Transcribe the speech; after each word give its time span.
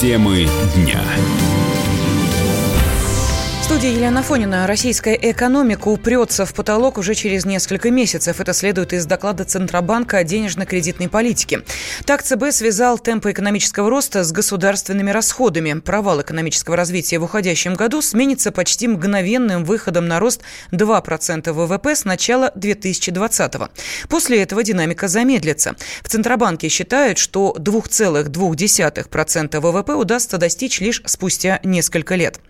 Темы 0.00 0.48
дня 0.74 1.04
студии 3.70 3.90
Елена 3.90 4.24
Фонина. 4.24 4.66
Российская 4.66 5.14
экономика 5.14 5.86
упрется 5.86 6.44
в 6.44 6.52
потолок 6.54 6.98
уже 6.98 7.14
через 7.14 7.44
несколько 7.44 7.92
месяцев. 7.92 8.40
Это 8.40 8.52
следует 8.52 8.92
из 8.92 9.06
доклада 9.06 9.44
Центробанка 9.44 10.18
о 10.18 10.24
денежно-кредитной 10.24 11.08
политике. 11.08 11.62
Так 12.04 12.24
ЦБ 12.24 12.50
связал 12.50 12.98
темпы 12.98 13.30
экономического 13.30 13.88
роста 13.88 14.24
с 14.24 14.32
государственными 14.32 15.12
расходами. 15.12 15.78
Провал 15.78 16.20
экономического 16.20 16.76
развития 16.76 17.20
в 17.20 17.22
уходящем 17.22 17.74
году 17.74 18.02
сменится 18.02 18.50
почти 18.50 18.88
мгновенным 18.88 19.64
выходом 19.64 20.08
на 20.08 20.18
рост 20.18 20.40
2% 20.72 21.52
ВВП 21.52 21.94
с 21.94 22.04
начала 22.04 22.50
2020 22.56 23.54
-го. 23.54 23.68
После 24.08 24.42
этого 24.42 24.64
динамика 24.64 25.06
замедлится. 25.06 25.76
В 26.02 26.08
Центробанке 26.08 26.68
считают, 26.68 27.18
что 27.18 27.54
2,2% 27.56 29.60
ВВП 29.60 29.94
удастся 29.94 30.38
достичь 30.38 30.80
лишь 30.80 31.02
спустя 31.06 31.60
несколько 31.62 32.16
лет. 32.16 32.40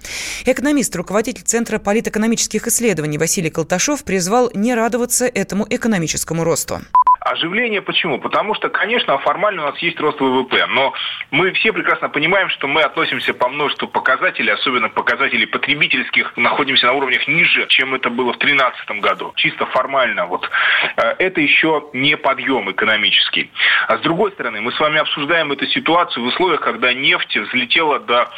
Экономист 0.47 0.97
руководитель 1.11 1.43
Центра 1.43 1.81
политэкономических 1.81 2.69
исследований 2.69 3.19
Василий 3.19 3.51
Колташов 3.51 4.05
призвал 4.05 4.49
не 4.55 4.77
радоваться 4.77 5.27
этому 5.27 5.67
экономическому 5.69 6.45
росту. 6.45 6.83
Оживление 7.21 7.83
почему? 7.83 8.19
Потому 8.19 8.55
что, 8.55 8.71
конечно, 8.71 9.19
формально 9.19 9.63
у 9.63 9.67
нас 9.67 9.79
есть 9.81 10.01
рост 10.01 10.19
ВВП, 10.21 10.67
но 10.71 10.95
мы 11.31 11.53
все 11.53 11.71
прекрасно 11.71 12.09
понимаем, 12.09 12.49
что 12.49 12.67
мы 12.67 12.81
относимся 12.81 13.35
по 13.35 13.49
множеству 13.51 13.89
показателей, 13.89 14.51
особенно 14.53 14.89
показателей 14.89 15.45
потребительских, 15.45 16.33
находимся 16.37 16.87
на 16.87 16.95
уровнях 16.95 17.29
ниже, 17.29 17.67
чем 17.69 17.95
это 17.95 18.09
было 18.09 18.33
в 18.33 18.39
2013 18.39 19.03
году. 19.03 19.35
Чисто 19.37 19.67
формально. 19.67 20.27
Вот. 20.27 20.49
Э, 20.97 21.15
это 21.19 21.43
еще 21.43 21.85
не 21.93 22.17
подъем 22.17 22.71
экономический. 22.71 23.51
А 23.87 23.99
с 23.99 24.01
другой 24.01 24.33
стороны, 24.33 24.63
мы 24.63 24.73
с 24.73 24.81
вами 24.81 24.99
обсуждаем 24.99 25.53
эту 25.53 25.67
ситуацию 25.67 26.25
в 26.25 26.29
условиях, 26.29 26.63
когда 26.63 26.95
нефть 26.95 27.37
взлетела 27.37 28.01
до 28.01 28.31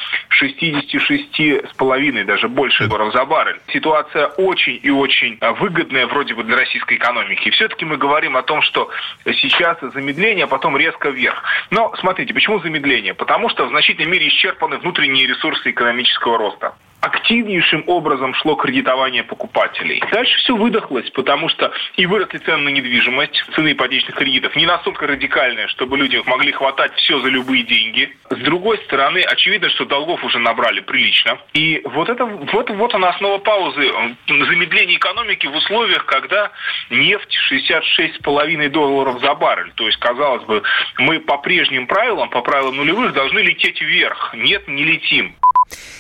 66,5, 0.43 2.25
даже 2.25 2.49
больше 2.49 2.89
долларов 2.89 3.13
за 3.13 3.25
баррель. 3.25 3.61
Ситуация 3.73 4.27
очень 4.27 4.81
и 4.83 4.91
очень 4.91 5.39
выгодная 5.41 6.09
вроде 6.09 6.35
бы 6.35 6.43
для 6.43 6.57
российской 6.57 6.97
экономики. 6.97 7.47
И 7.47 7.51
все-таки 7.53 7.85
мы 7.85 7.97
говорим 7.97 8.37
о 8.37 8.43
том, 8.43 8.61
что 8.63 8.72
что 8.73 8.91
сейчас 9.27 9.79
замедление, 9.81 10.45
а 10.45 10.49
потом 10.49 10.77
резко 10.77 11.11
вверх. 11.11 11.43
Но 11.71 11.95
смотрите, 11.97 12.35
почему 12.35 12.59
замедление? 12.61 13.15
Потому 13.15 13.51
что 13.51 13.67
в 13.67 13.69
значительной 13.69 14.11
мере 14.11 14.29
исчерпаны 14.29 14.79
внутренние 14.79 15.27
ресурсы 15.27 15.71
экономического 15.71 16.39
роста 16.39 16.75
активнейшим 17.03 17.85
образом 17.89 18.33
шло 18.35 18.55
кредитование 18.55 19.25
покупателей. 19.25 20.03
Дальше 20.13 20.39
все 20.39 20.57
выдохлось, 20.57 21.11
потому 21.11 21.49
что 21.49 21.73
и 21.97 22.07
выросли 22.07 22.39
цены 22.39 22.63
на 22.63 22.69
недвижимость, 22.69 23.45
цены 23.55 23.73
ипотечных 23.73 24.15
кредитов 24.15 24.55
не 24.55 24.67
настолько 24.67 25.07
радикальные, 25.09 25.67
чтобы 25.69 25.99
люди 25.99 26.23
могли 26.27 26.53
хватать 26.53 26.95
все 26.95 27.21
за 27.21 27.29
любые 27.29 27.65
деньги. 27.65 28.17
С 28.31 28.39
другой 28.39 28.79
стороны, 28.85 29.19
очевидно, 29.19 29.69
что 29.71 29.85
долгов 29.85 30.23
уже 30.25 30.39
набрали 30.39 30.81
прилично. 30.81 31.39
И 31.55 31.83
вот 31.85 32.09
это 32.09 32.25
вот, 32.25 32.71
вот 32.71 32.95
она 32.95 33.11
основа 33.11 33.39
паузы, 33.39 33.91
замедления 34.29 34.97
экономики 34.97 35.47
в 35.47 35.57
условиях, 35.57 36.05
когда 36.07 36.53
нефть 36.91 37.37
66,5 37.51 38.69
долларов 38.69 39.21
за 39.21 39.35
баррель. 39.35 39.73
То 39.75 39.87
есть, 39.87 39.99
казалось 39.99 40.45
бы, 40.45 40.63
мы 40.99 41.19
по 41.19 41.39
прежним 41.39 41.89
правилам, 41.89 42.31
по 42.31 42.43
правилам 42.43 42.77
нулевых, 42.77 43.13
должны 43.13 43.41
лететь 43.41 43.81
вверх. 43.81 44.33
Нет, 44.35 44.69
не 44.69 44.85
летим. 44.85 45.35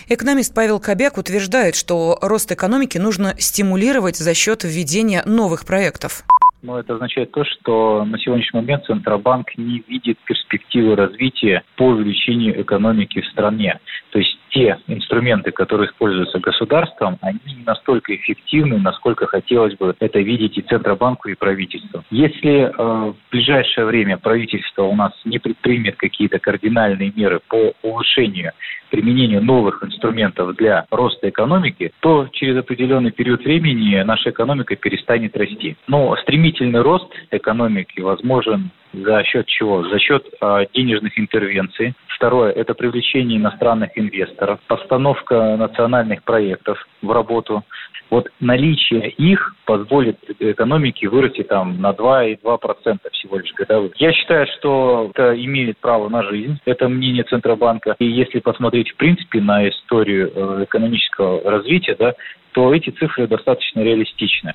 Экономист 0.08 0.54
Павел 0.54 0.80
Кобяк 0.80 1.16
утверждает, 1.16 1.76
что 1.76 2.18
рост 2.20 2.50
экономики 2.50 2.98
нужно 2.98 3.34
стимулировать 3.38 4.16
за 4.16 4.34
счет 4.34 4.64
введения 4.64 5.22
новых 5.26 5.64
проектов. 5.64 6.24
Но 6.62 6.78
это 6.78 6.94
означает 6.94 7.32
то, 7.32 7.44
что 7.44 8.04
на 8.04 8.18
сегодняшний 8.18 8.60
момент 8.60 8.84
Центробанк 8.84 9.56
не 9.56 9.82
видит 9.88 10.18
перспективы 10.24 10.94
развития 10.94 11.62
по 11.76 11.86
увеличению 11.86 12.60
экономики 12.62 13.20
в 13.20 13.26
стране. 13.26 13.80
То 14.10 14.18
есть 14.18 14.38
те 14.52 14.78
инструменты, 14.86 15.50
которые 15.50 15.88
используются 15.88 16.38
государством, 16.38 17.18
они 17.22 17.38
не 17.46 17.64
настолько 17.64 18.14
эффективны, 18.14 18.78
насколько 18.78 19.26
хотелось 19.26 19.74
бы 19.76 19.94
это 19.98 20.20
видеть 20.20 20.58
и 20.58 20.62
Центробанку, 20.62 21.28
и 21.28 21.34
правительству. 21.34 22.04
Если 22.10 22.64
э, 22.64 22.72
в 22.76 23.16
ближайшее 23.30 23.86
время 23.86 24.18
правительство 24.18 24.82
у 24.82 24.94
нас 24.94 25.12
не 25.24 25.38
предпримет 25.38 25.96
какие-то 25.96 26.38
кардинальные 26.38 27.12
меры 27.16 27.40
по 27.48 27.72
улучшению 27.82 28.52
применения 28.90 29.40
новых 29.40 29.82
инструментов 29.82 30.54
для 30.56 30.84
роста 30.90 31.30
экономики, 31.30 31.92
то 32.00 32.28
через 32.32 32.58
определенный 32.58 33.10
период 33.10 33.42
времени 33.42 34.02
наша 34.02 34.30
экономика 34.30 34.76
перестанет 34.76 35.34
расти. 35.36 35.76
Но 35.88 36.14
стремительный 36.16 36.82
рост 36.82 37.10
экономики 37.30 38.00
возможен 38.00 38.70
за 38.92 39.24
счет 39.24 39.46
чего? 39.46 39.84
За 39.88 39.98
счет 39.98 40.26
э, 40.40 40.66
денежных 40.74 41.18
интервенций. 41.18 41.94
Второе– 42.08 42.52
это 42.52 42.74
привлечение 42.74 43.38
иностранных 43.38 43.90
инвесторов, 43.96 44.41
постановка 44.66 45.56
национальных 45.56 46.22
проектов 46.22 46.78
в 47.00 47.10
работу. 47.10 47.64
Вот 48.10 48.28
наличие 48.40 49.10
их 49.10 49.54
позволит 49.64 50.18
экономике 50.38 51.08
вырасти 51.08 51.42
там 51.42 51.80
на 51.80 51.92
2,2% 51.92 52.98
всего 53.12 53.38
лишь 53.38 53.52
годовых. 53.54 53.92
Я 53.96 54.12
считаю, 54.12 54.46
что 54.58 55.10
это 55.14 55.34
имеет 55.42 55.78
право 55.78 56.08
на 56.08 56.22
жизнь. 56.24 56.58
Это 56.66 56.88
мнение 56.88 57.24
Центробанка. 57.24 57.96
И 57.98 58.06
если 58.06 58.40
посмотреть 58.40 58.90
в 58.90 58.96
принципе 58.96 59.40
на 59.40 59.66
историю 59.68 60.30
э, 60.34 60.64
экономического 60.64 61.50
развития, 61.50 61.96
да, 61.98 62.14
то 62.52 62.74
эти 62.74 62.90
цифры 62.90 63.26
достаточно 63.26 63.80
реалистичны. 63.80 64.54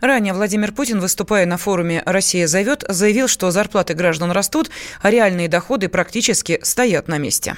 Ранее 0.00 0.34
Владимир 0.34 0.72
Путин, 0.72 1.00
выступая 1.00 1.46
на 1.46 1.56
форуме 1.56 2.02
«Россия 2.04 2.46
зовет», 2.46 2.84
заявил, 2.86 3.28
что 3.28 3.50
зарплаты 3.50 3.94
граждан 3.94 4.30
растут, 4.30 4.68
а 5.02 5.10
реальные 5.10 5.48
доходы 5.48 5.88
практически 5.88 6.58
стоят 6.62 7.08
на 7.08 7.18
месте. 7.18 7.56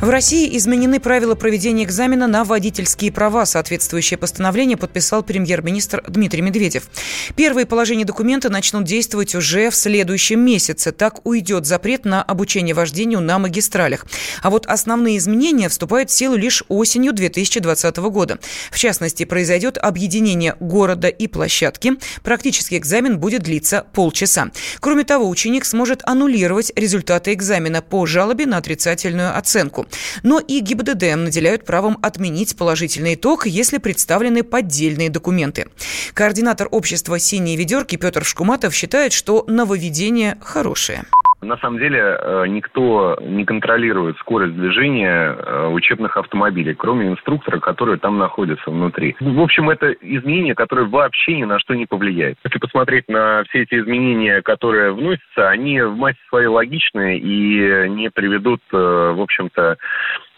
В 0.00 0.08
России 0.08 0.56
изменены 0.56 0.98
правила 0.98 1.34
проведения 1.34 1.84
экзамена 1.84 2.26
на 2.26 2.44
водительские 2.44 3.12
права. 3.12 3.44
Соответствующее 3.44 4.16
постановление 4.16 4.78
подписал 4.78 5.22
премьер-министр 5.22 6.02
Дмитрий 6.08 6.40
Медведев. 6.40 6.88
Первые 7.36 7.66
положения 7.66 8.06
документа 8.06 8.48
начнут 8.48 8.84
действовать 8.84 9.34
уже 9.34 9.68
в 9.68 9.76
следующем 9.76 10.40
месяце. 10.40 10.92
Так 10.92 11.26
уйдет 11.26 11.66
запрет 11.66 12.06
на 12.06 12.22
обучение 12.22 12.74
вождению 12.74 13.20
на 13.20 13.38
магистралях. 13.38 14.06
А 14.42 14.48
вот 14.48 14.64
основные 14.64 15.18
изменения 15.18 15.68
вступают 15.68 16.08
в 16.08 16.14
силу 16.14 16.34
лишь 16.34 16.64
осенью 16.68 17.12
2020 17.12 17.96
года. 17.98 18.38
В 18.70 18.78
частности, 18.78 19.24
произойдет 19.26 19.76
объединение 19.76 20.56
города 20.60 21.08
и 21.08 21.26
площадки. 21.26 21.92
Практический 22.22 22.78
экзамен 22.78 23.18
будет 23.18 23.42
длиться 23.42 23.84
полчаса. 23.92 24.50
Кроме 24.80 25.04
того, 25.04 25.28
ученик 25.28 25.66
сможет 25.66 26.00
аннулировать 26.04 26.72
результаты 26.74 27.34
экзамена 27.34 27.82
по 27.82 28.06
жалобе 28.06 28.46
на 28.46 28.56
отрицательную 28.56 29.36
оценку. 29.36 29.86
Но 30.22 30.38
и 30.38 30.60
ГИБДД 30.60 31.16
наделяют 31.16 31.64
правом 31.64 31.98
отменить 32.02 32.56
положительный 32.56 33.14
итог, 33.14 33.46
если 33.46 33.78
представлены 33.78 34.42
поддельные 34.42 35.10
документы. 35.10 35.68
Координатор 36.14 36.68
общества 36.70 37.18
«Синие 37.18 37.56
ведерки» 37.56 37.96
Петр 37.96 38.24
Шкуматов 38.24 38.74
считает, 38.74 39.12
что 39.12 39.44
нововведение 39.46 40.38
хорошее. 40.40 41.04
На 41.42 41.56
самом 41.56 41.78
деле 41.78 41.98
э, 41.98 42.44
никто 42.48 43.16
не 43.20 43.44
контролирует 43.44 44.18
скорость 44.18 44.54
движения 44.54 45.32
э, 45.32 45.68
учебных 45.68 46.16
автомобилей, 46.18 46.74
кроме 46.74 47.08
инструктора, 47.08 47.60
который 47.60 47.98
там 47.98 48.18
находится 48.18 48.70
внутри. 48.70 49.16
В 49.20 49.40
общем, 49.40 49.70
это 49.70 49.90
изменение, 49.92 50.54
которое 50.54 50.86
вообще 50.86 51.36
ни 51.36 51.44
на 51.44 51.58
что 51.58 51.74
не 51.74 51.86
повлияет. 51.86 52.36
Если 52.44 52.58
посмотреть 52.58 53.08
на 53.08 53.42
все 53.48 53.62
эти 53.62 53.80
изменения, 53.80 54.42
которые 54.42 54.92
вносятся, 54.92 55.48
они 55.48 55.80
в 55.80 55.96
массе 55.96 56.18
своей 56.28 56.48
логичны 56.48 57.18
и 57.18 57.88
не 57.88 58.10
приведут, 58.10 58.60
э, 58.72 58.76
в 58.76 59.20
общем-то, 59.20 59.78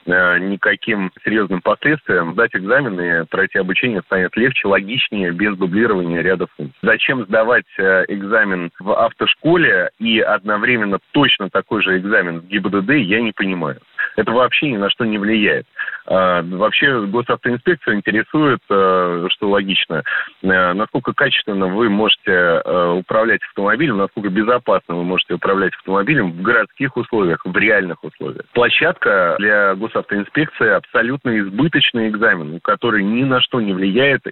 никаким 0.07 1.11
серьезным 1.25 1.61
последствиям, 1.61 2.33
сдать 2.33 2.55
экзамены, 2.55 3.27
пройти 3.27 3.59
обучение 3.59 4.03
станет 4.03 4.37
легче, 4.37 4.69
логичнее, 4.69 5.33
без 5.33 5.57
дублирования 5.57 6.21
ряда 6.21 6.47
функций. 6.57 6.79
Зачем 6.83 7.25
сдавать 7.25 7.67
э, 7.79 8.05
экзамен 8.09 8.71
в 8.79 8.93
автошколе 8.93 9.91
и 9.99 10.21
одновременно 10.21 10.99
точно 11.13 11.51
такой 11.51 11.83
же 11.83 11.99
экзамен 11.99 12.41
в 12.41 12.47
ГИБДД, 12.47 12.91
я 12.91 13.21
не 13.21 13.33
понимаю. 13.33 13.81
Это 14.17 14.33
вообще 14.33 14.71
ни 14.71 14.77
на 14.77 14.91
что 14.91 15.05
не 15.05 15.19
влияет. 15.19 15.67
А, 16.07 16.43
вообще 16.43 17.07
госавтоинспекцию 17.07 17.97
интересует, 17.97 18.61
э, 18.69 19.27
что 19.31 19.51
логично, 19.51 20.03
насколько 20.43 21.13
качественно 21.13 21.67
вы 21.67 21.89
можете 21.89 22.63
управлять 22.99 23.41
автомобилем, 23.49 23.99
насколько 23.99 24.29
безопасно 24.29 24.97
вы 24.97 25.05
можете 25.05 25.35
управлять 25.35 25.75
автомобилем 25.75 26.33
в 26.33 26.43
городских 26.43 26.97
условиях, 26.97 27.43
в 27.45 27.57
реальных 27.57 28.03
условиях. 28.03 28.45
Площадка 28.53 29.37
для 29.39 29.75
гос 29.75 29.93
госавтоинспекция 29.93 30.77
абсолютно 30.77 31.39
избыточный 31.41 32.09
экзамен, 32.09 32.61
который 32.61 33.05
ни 33.05 33.25
на 33.25 33.41
что 33.41 33.61
не 33.61 33.73
влияет. 33.73 34.23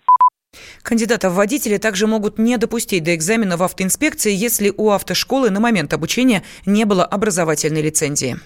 Кандидатов 0.82 1.32
в 1.32 1.36
водители 1.36 1.76
также 1.76 2.06
могут 2.06 2.38
не 2.38 2.56
допустить 2.56 3.04
до 3.04 3.14
экзамена 3.14 3.56
в 3.56 3.62
автоинспекции, 3.62 4.32
если 4.32 4.72
у 4.76 4.90
автошколы 4.90 5.50
на 5.50 5.60
момент 5.60 5.92
обучения 5.92 6.42
не 6.66 6.84
было 6.84 7.04
образовательной 7.04 7.82
лицензии. 7.82 8.36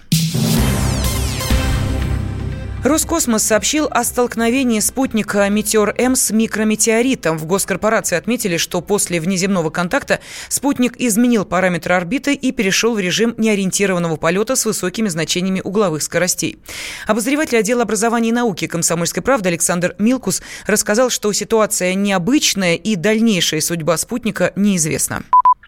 Роскосмос 2.85 3.41
сообщил 3.41 3.87
о 3.89 4.03
столкновении 4.03 4.79
спутника 4.79 5.49
«Метеор-М» 5.49 6.13
с 6.13 6.29
микрометеоритом. 6.29 7.39
В 7.39 7.47
госкорпорации 7.47 8.15
отметили, 8.15 8.57
что 8.57 8.79
после 8.79 9.19
внеземного 9.19 9.71
контакта 9.71 10.19
спутник 10.49 10.95
изменил 10.97 11.45
параметры 11.45 11.95
орбиты 11.95 12.35
и 12.35 12.51
перешел 12.51 12.93
в 12.93 12.99
режим 12.99 13.33
неориентированного 13.39 14.17
полета 14.17 14.55
с 14.55 14.67
высокими 14.67 15.07
значениями 15.07 15.61
угловых 15.63 16.03
скоростей. 16.03 16.59
Обозреватель 17.07 17.57
отдела 17.57 17.81
образования 17.81 18.29
и 18.29 18.33
науки 18.33 18.67
«Комсомольской 18.67 19.23
правды» 19.23 19.49
Александр 19.49 19.95
Милкус 19.97 20.43
рассказал, 20.67 21.09
что 21.09 21.33
ситуация 21.33 21.95
необычная 21.95 22.75
и 22.75 22.95
дальнейшая 22.95 23.61
судьба 23.61 23.97
спутника 23.97 24.53
неизвестна. 24.55 25.23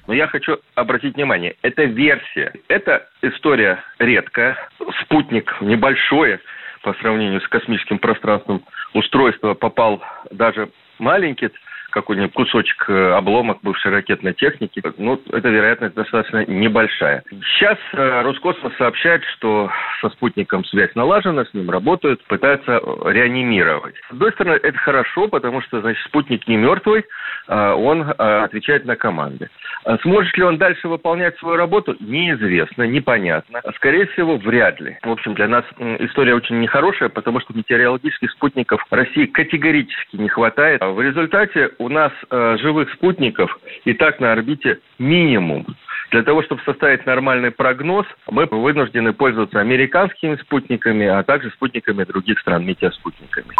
Но 0.05 0.13
я 0.13 0.27
хочу 0.27 0.57
обратить 0.75 1.15
внимание, 1.15 1.55
это 1.63 1.83
версия. 1.83 2.53
Это 2.67 3.07
история 3.23 3.79
редкая. 3.97 4.55
Спутник 5.01 5.51
небольшое, 5.61 6.39
по 6.87 6.93
сравнению 7.01 7.41
с 7.41 7.47
космическим 7.49 7.99
пространством 7.99 8.63
устройство 8.93 9.55
попал 9.55 10.01
даже 10.31 10.69
маленький 10.99 11.49
какой-нибудь 11.91 12.33
кусочек, 12.33 12.89
э, 12.89 13.11
обломок 13.11 13.59
бывшей 13.61 13.91
ракетной 13.91 14.33
техники, 14.33 14.81
ну, 14.97 15.21
эта 15.31 15.49
вероятность 15.49 15.95
достаточно 15.95 16.45
небольшая. 16.45 17.23
Сейчас 17.29 17.77
э, 17.93 18.21
Роскосмос 18.21 18.73
сообщает, 18.77 19.23
что 19.35 19.69
со 20.01 20.09
спутником 20.09 20.65
связь 20.65 20.93
налажена, 20.95 21.45
с 21.45 21.53
ним 21.53 21.69
работают, 21.69 22.23
пытаются 22.25 22.79
э, 22.81 23.11
реанимировать. 23.11 23.95
С 24.09 24.11
одной 24.11 24.31
стороны, 24.33 24.59
это 24.61 24.77
хорошо, 24.77 25.27
потому 25.27 25.61
что, 25.61 25.81
значит, 25.81 26.03
спутник 26.05 26.47
не 26.47 26.57
мертвый, 26.57 27.05
а 27.47 27.75
он 27.75 28.13
отвечает 28.17 28.85
на 28.85 28.95
команды. 28.95 29.49
А 29.85 29.97
сможет 29.99 30.35
ли 30.37 30.43
он 30.43 30.57
дальше 30.57 30.87
выполнять 30.87 31.37
свою 31.37 31.55
работу, 31.55 31.95
неизвестно, 31.99 32.83
непонятно. 32.83 33.61
Скорее 33.75 34.07
всего, 34.07 34.37
вряд 34.37 34.79
ли. 34.81 34.97
В 35.03 35.11
общем, 35.11 35.33
для 35.33 35.47
нас 35.47 35.63
история 35.99 36.35
очень 36.35 36.59
нехорошая, 36.59 37.09
потому 37.09 37.39
что 37.39 37.53
метеорологических 37.53 38.31
спутников 38.31 38.85
России 38.89 39.25
категорически 39.25 40.17
не 40.17 40.29
хватает. 40.29 40.81
В 40.81 41.01
результате 41.01 41.71
у 41.77 41.86
нас 41.89 42.11
э, 42.29 42.57
живых 42.59 42.91
спутников 42.93 43.57
и 43.85 43.93
так 43.93 44.19
на 44.19 44.31
орбите 44.31 44.79
минимум. 44.99 45.65
Для 46.11 46.23
того, 46.23 46.41
чтобы 46.43 46.61
составить 46.63 47.05
нормальный 47.05 47.51
прогноз, 47.51 48.05
мы 48.29 48.45
вынуждены 48.45 49.11
пользоваться 49.11 49.59
американскими 49.59 50.37
спутниками, 50.37 51.05
а 51.05 51.21
также 51.23 51.49
спутниками 51.51 52.05
других 52.05 52.39
стран, 52.39 52.65
метеоспутниками. 52.65 53.53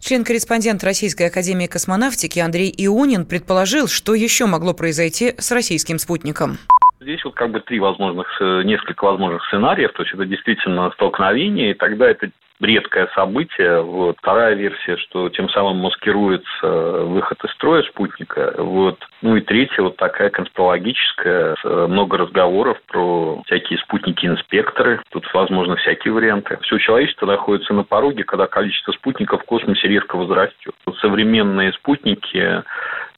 Член-корреспондент 0.00 0.82
Российской 0.82 1.28
Академии 1.28 1.66
космонавтики 1.66 2.40
Андрей 2.40 2.72
Ионин 2.76 3.26
предположил, 3.26 3.86
что 3.86 4.14
еще 4.14 4.46
могло 4.46 4.74
произойти 4.74 5.34
с 5.38 5.52
российским 5.52 5.98
спутником. 5.98 6.58
Здесь 7.00 7.24
вот 7.24 7.34
как 7.34 7.50
бы 7.50 7.60
три 7.60 7.78
возможных, 7.78 8.26
э, 8.40 8.62
несколько 8.64 9.04
возможных 9.04 9.44
сценариев. 9.46 9.92
То 9.92 10.02
есть 10.02 10.14
это 10.14 10.24
действительно 10.24 10.90
столкновение, 10.92 11.72
и 11.72 11.74
тогда 11.74 12.10
это 12.10 12.30
редкое 12.60 13.08
событие. 13.14 13.82
Вот. 13.82 14.16
Вторая 14.18 14.54
версия, 14.54 14.96
что 14.96 15.28
тем 15.28 15.48
самым 15.50 15.78
маскируется 15.78 16.66
выход 17.04 17.42
из 17.44 17.50
строя 17.52 17.82
спутника. 17.82 18.54
Вот. 18.58 18.98
Ну 19.22 19.36
и 19.36 19.40
третья, 19.40 19.82
вот 19.82 19.96
такая 19.96 20.30
конспирологическая, 20.30 21.56
много 21.64 22.18
разговоров 22.18 22.78
про 22.86 23.42
всякие 23.46 23.78
спутники-инспекторы. 23.80 25.00
Тут, 25.10 25.28
возможно, 25.32 25.76
всякие 25.76 26.12
варианты. 26.12 26.58
Все 26.62 26.78
человечество 26.78 27.26
находится 27.26 27.74
на 27.74 27.84
пороге, 27.84 28.24
когда 28.24 28.46
количество 28.46 28.92
спутников 28.92 29.42
в 29.42 29.46
космосе 29.46 29.88
резко 29.88 30.16
возрастет. 30.16 30.74
Современные 31.00 31.72
спутники 31.72 32.62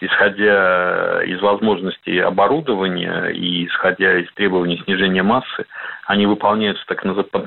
исходя 0.00 1.22
из 1.24 1.40
возможностей 1.40 2.18
оборудования 2.18 3.28
и 3.28 3.66
исходя 3.66 4.18
из 4.18 4.32
требований 4.34 4.80
снижения 4.84 5.22
массы, 5.22 5.66
они 6.06 6.26
выполняются 6.26 6.84
так, 6.86 7.02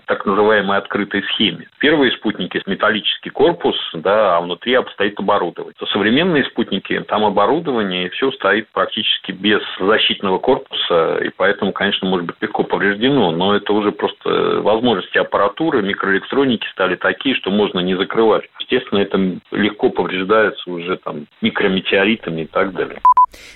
так 0.05 0.25
называемой 0.25 0.77
открытой 0.77 1.23
схеме. 1.23 1.67
Первые 1.79 2.11
спутники– 2.11 2.61
металлический 2.65 3.29
корпус, 3.29 3.75
да, 3.93 4.37
а 4.37 4.41
внутри 4.41 4.73
обстоит 4.73 5.17
оборудование. 5.19 5.73
То 5.77 5.85
современные 5.87 6.43
спутники, 6.45 6.99
там 7.07 7.23
оборудование, 7.23 8.07
и 8.07 8.09
все 8.09 8.31
стоит 8.31 8.67
практически 8.73 9.31
без 9.31 9.61
защитного 9.79 10.39
корпуса, 10.39 11.19
и 11.23 11.29
поэтому, 11.35 11.71
конечно, 11.71 12.07
может 12.07 12.27
быть 12.27 12.35
легко 12.41 12.63
повреждено, 12.63 13.31
но 13.31 13.55
это 13.55 13.71
уже 13.71 13.91
просто 13.91 14.61
возможности 14.61 15.17
аппаратуры, 15.17 15.81
микроэлектроники 15.81 16.67
стали 16.71 16.95
такие, 16.95 17.35
что 17.35 17.51
можно 17.51 17.79
не 17.79 17.95
закрывать. 17.95 18.43
Естественно, 18.59 18.99
это 18.99 19.17
легко 19.51 19.89
повреждается 19.89 20.69
уже 20.69 20.97
там 20.97 21.27
микрометеоритами 21.41 22.38
и 22.43 22.47
так 22.47 22.73
далее. 22.73 23.01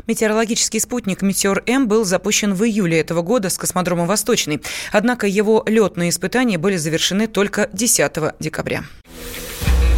Метеорологический 0.07 0.79
спутник 0.79 1.21
«Метеор-М» 1.21 1.87
был 1.87 2.05
запущен 2.05 2.53
в 2.53 2.63
июле 2.63 2.99
этого 2.99 3.21
года 3.21 3.49
с 3.49 3.57
космодрома 3.57 4.05
«Восточный». 4.05 4.61
Однако 4.91 5.27
его 5.27 5.63
летные 5.65 6.09
испытания 6.09 6.57
были 6.57 6.75
завершены 6.75 7.27
только 7.27 7.69
10 7.73 8.35
декабря. 8.39 8.83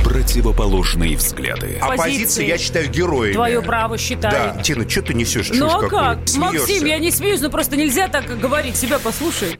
Противоположные 0.04 1.18
взгляды. 1.18 1.78
Оппозиция, 1.82 2.46
я 2.46 2.58
считаю, 2.58 2.90
героями. 2.90 3.34
Твое 3.34 3.62
право 3.62 3.98
считаю. 3.98 4.56
Да. 4.56 4.62
Тина, 4.62 4.90
что 4.90 5.02
ты 5.02 5.14
несешь? 5.14 5.50
Ну 5.54 5.68
а 5.68 5.90
как? 5.90 6.20
Максим, 6.38 6.86
я 6.86 7.00
не 7.00 7.12
смеюсь, 7.12 7.42
но 7.42 7.50
просто 7.50 7.76
нельзя 7.76 8.08
так 8.08 8.40
говорить. 8.40 8.78
Себя 8.78 9.00
послушай. 9.00 9.60